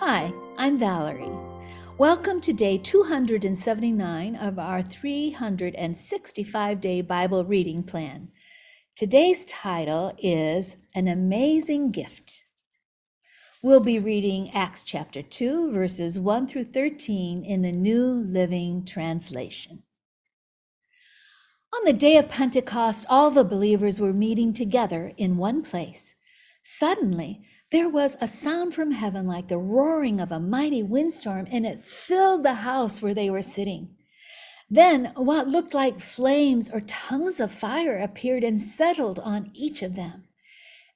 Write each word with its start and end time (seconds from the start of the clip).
Hi, 0.00 0.32
I'm 0.56 0.78
Valerie. 0.78 1.36
Welcome 1.98 2.40
to 2.42 2.52
day 2.52 2.78
279 2.78 4.36
of 4.36 4.56
our 4.56 4.80
365 4.80 6.80
day 6.80 7.00
Bible 7.00 7.44
reading 7.44 7.82
plan. 7.82 8.28
Today's 8.94 9.44
title 9.46 10.14
is 10.16 10.76
An 10.94 11.08
Amazing 11.08 11.90
Gift. 11.90 12.44
We'll 13.60 13.80
be 13.80 13.98
reading 13.98 14.52
Acts 14.52 14.84
chapter 14.84 15.20
2, 15.20 15.72
verses 15.72 16.16
1 16.16 16.46
through 16.46 16.66
13 16.66 17.44
in 17.44 17.62
the 17.62 17.72
New 17.72 18.04
Living 18.04 18.84
Translation. 18.84 19.82
On 21.74 21.84
the 21.84 21.92
day 21.92 22.18
of 22.18 22.28
Pentecost, 22.28 23.04
all 23.10 23.32
the 23.32 23.42
believers 23.42 23.98
were 23.98 24.12
meeting 24.12 24.54
together 24.54 25.12
in 25.16 25.38
one 25.38 25.62
place. 25.62 26.14
Suddenly, 26.70 27.40
there 27.72 27.88
was 27.88 28.18
a 28.20 28.28
sound 28.28 28.74
from 28.74 28.90
heaven 28.90 29.26
like 29.26 29.48
the 29.48 29.56
roaring 29.56 30.20
of 30.20 30.30
a 30.30 30.38
mighty 30.38 30.82
windstorm, 30.82 31.48
and 31.50 31.64
it 31.64 31.82
filled 31.82 32.42
the 32.42 32.56
house 32.56 33.00
where 33.00 33.14
they 33.14 33.30
were 33.30 33.40
sitting. 33.40 33.96
Then 34.68 35.12
what 35.16 35.48
looked 35.48 35.72
like 35.72 35.98
flames 35.98 36.68
or 36.68 36.82
tongues 36.82 37.40
of 37.40 37.52
fire 37.52 37.96
appeared 37.96 38.44
and 38.44 38.60
settled 38.60 39.18
on 39.18 39.50
each 39.54 39.82
of 39.82 39.96
them. 39.96 40.24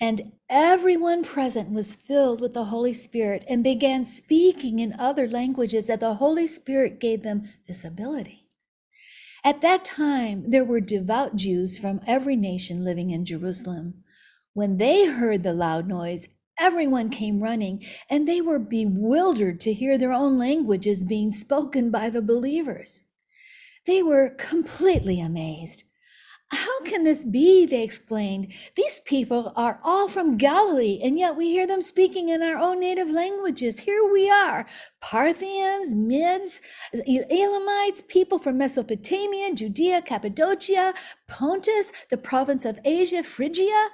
And 0.00 0.32
everyone 0.48 1.22
present 1.22 1.70
was 1.70 1.96
filled 1.96 2.40
with 2.40 2.54
the 2.54 2.64
Holy 2.64 2.94
Spirit 2.94 3.44
and 3.46 3.62
began 3.62 4.04
speaking 4.04 4.78
in 4.78 4.94
other 4.98 5.28
languages 5.28 5.88
that 5.88 6.00
the 6.00 6.14
Holy 6.14 6.46
Spirit 6.46 6.98
gave 6.98 7.22
them 7.22 7.46
this 7.66 7.84
ability. 7.84 8.46
At 9.44 9.60
that 9.60 9.84
time, 9.84 10.50
there 10.50 10.64
were 10.64 10.80
devout 10.80 11.36
Jews 11.36 11.76
from 11.76 12.00
every 12.06 12.36
nation 12.36 12.86
living 12.86 13.10
in 13.10 13.26
Jerusalem. 13.26 14.02
When 14.58 14.78
they 14.78 15.06
heard 15.06 15.44
the 15.44 15.54
loud 15.54 15.86
noise, 15.86 16.26
Everyone 16.60 17.10
came 17.10 17.40
running, 17.40 17.86
and 18.10 18.26
they 18.26 18.40
were 18.40 18.58
bewildered 18.58 19.60
to 19.60 19.72
hear 19.72 19.96
their 19.96 20.10
own 20.10 20.36
languages 20.36 21.04
being 21.04 21.30
spoken 21.30 21.92
by 21.92 22.10
the 22.10 22.20
believers. 22.20 23.04
They 23.86 24.02
were 24.02 24.30
completely 24.30 25.20
amazed. 25.20 25.84
How 26.50 26.80
can 26.80 27.04
this 27.04 27.24
be? 27.24 27.66
They 27.66 27.84
exclaimed. 27.84 28.54
These 28.74 29.00
people 29.00 29.52
are 29.54 29.78
all 29.84 30.08
from 30.08 30.38
Galilee, 30.38 30.98
and 31.02 31.18
yet 31.18 31.36
we 31.36 31.50
hear 31.50 31.66
them 31.66 31.82
speaking 31.82 32.30
in 32.30 32.42
our 32.42 32.56
own 32.56 32.80
native 32.80 33.10
languages. 33.10 33.80
Here 33.80 34.02
we 34.10 34.30
are 34.30 34.66
Parthians, 35.00 35.94
Medes, 35.94 36.62
Elamites, 37.06 38.02
people 38.08 38.38
from 38.38 38.56
Mesopotamia, 38.56 39.54
Judea, 39.54 40.00
Cappadocia, 40.00 40.94
Pontus, 41.28 41.92
the 42.10 42.16
province 42.16 42.64
of 42.64 42.80
Asia, 42.82 43.22
Phrygia, 43.22 43.90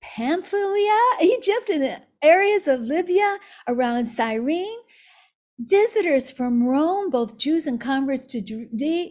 Pamphylia, 0.00 0.98
Egypt, 1.20 1.70
and 1.70 1.82
the 1.82 2.02
areas 2.22 2.66
of 2.68 2.80
Libya 2.80 3.38
around 3.66 4.04
Cyrene. 4.06 4.78
Visitors 5.58 6.30
from 6.30 6.62
Rome, 6.62 7.10
both 7.10 7.36
Jews 7.36 7.66
and 7.66 7.80
converts 7.80 8.26
to 8.26 8.40
Judea, 8.40 9.10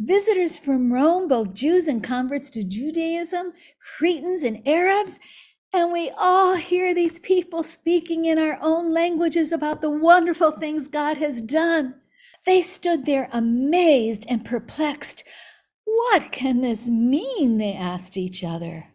visitors 0.00 0.58
from 0.58 0.92
Rome, 0.92 1.28
both 1.28 1.54
Jews 1.54 1.86
and 1.86 2.02
converts 2.02 2.50
to 2.50 2.64
Judaism, 2.64 3.52
Cretans 3.80 4.42
and 4.42 4.66
Arabs, 4.66 5.20
and 5.72 5.92
we 5.92 6.10
all 6.16 6.56
hear 6.56 6.94
these 6.94 7.18
people 7.18 7.62
speaking 7.62 8.24
in 8.24 8.38
our 8.38 8.58
own 8.60 8.92
languages 8.92 9.52
about 9.52 9.80
the 9.80 9.90
wonderful 9.90 10.50
things 10.52 10.88
God 10.88 11.18
has 11.18 11.42
done. 11.42 11.94
They 12.46 12.62
stood 12.62 13.04
there 13.04 13.28
amazed 13.32 14.24
and 14.28 14.44
perplexed. 14.44 15.24
What 15.84 16.32
can 16.32 16.62
this 16.62 16.88
mean? 16.88 17.58
They 17.58 17.74
asked 17.74 18.16
each 18.16 18.42
other. 18.42 18.86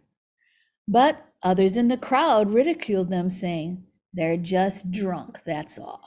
But 0.87 1.25
others 1.41 1.77
in 1.77 1.87
the 1.87 1.97
crowd 1.97 2.51
ridiculed 2.51 3.09
them, 3.09 3.29
saying, 3.29 3.83
They're 4.13 4.37
just 4.37 4.91
drunk, 4.91 5.41
that's 5.45 5.79
all. 5.79 6.01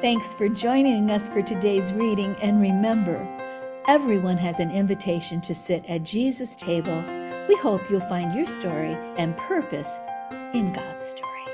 Thanks 0.00 0.34
for 0.34 0.48
joining 0.48 1.10
us 1.10 1.28
for 1.28 1.42
today's 1.42 1.92
reading, 1.92 2.34
and 2.42 2.60
remember, 2.60 3.16
everyone 3.86 4.36
has 4.38 4.58
an 4.58 4.70
invitation 4.70 5.40
to 5.42 5.54
sit 5.54 5.84
at 5.88 6.02
Jesus' 6.02 6.56
table. 6.56 7.04
We 7.48 7.56
hope 7.56 7.88
you'll 7.90 8.00
find 8.00 8.34
your 8.34 8.46
story 8.46 8.96
and 9.16 9.36
purpose 9.36 10.00
in 10.54 10.72
God's 10.72 11.02
story. 11.02 11.51